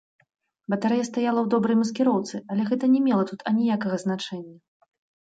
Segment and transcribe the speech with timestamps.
[0.73, 4.57] Батарэя стаяла ў добрай маскіроўцы, але гэта не мела тут аніякага значэння.